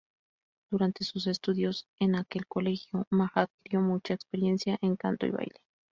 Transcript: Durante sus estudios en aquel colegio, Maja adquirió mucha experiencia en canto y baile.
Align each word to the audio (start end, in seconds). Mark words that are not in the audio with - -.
Durante 0.71 1.03
sus 1.03 1.27
estudios 1.27 1.85
en 1.99 2.15
aquel 2.15 2.47
colegio, 2.47 3.05
Maja 3.11 3.41
adquirió 3.41 3.81
mucha 3.81 4.15
experiencia 4.15 4.79
en 4.81 4.95
canto 4.95 5.27
y 5.27 5.29
baile. 5.29 5.61